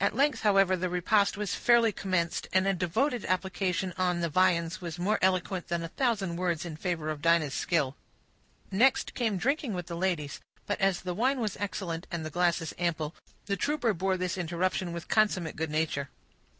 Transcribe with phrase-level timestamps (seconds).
[0.00, 4.80] At length, however, the repast was fairly commenced, and a devoted application to the viands
[4.80, 7.94] was more eloquent than a thousand words in favor of Dinah's skill.
[8.72, 12.74] Next came drinking with the ladies; but as the wine was excellent, and the glasses
[12.80, 13.14] ample,
[13.46, 16.08] the trooper bore this interruption with consummate good nature.